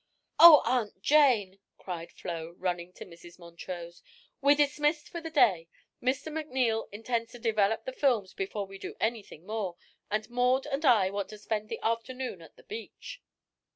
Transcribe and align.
"Oh, 0.39 0.63
Aunt 0.65 0.99
Jane!" 1.03 1.59
cried 1.77 2.11
Flo, 2.11 2.55
running 2.57 2.91
to 2.93 3.05
Mrs. 3.05 3.37
Montrose, 3.37 4.01
"we're 4.41 4.55
dismissed 4.55 5.07
for 5.09 5.21
the 5.21 5.29
day. 5.29 5.69
Mr. 6.01 6.33
McNeil 6.33 6.87
intends 6.91 7.33
to 7.33 7.37
develop 7.37 7.85
the 7.85 7.93
films 7.93 8.33
before 8.33 8.65
we 8.65 8.79
do 8.79 8.95
anything 8.99 9.45
more, 9.45 9.77
and 10.09 10.27
Maud 10.27 10.65
and 10.65 10.83
I 10.85 11.11
want 11.11 11.29
to 11.29 11.37
spend 11.37 11.69
the 11.69 11.79
afternoon 11.83 12.41
at 12.41 12.55
the 12.55 12.63
beach." 12.63 13.21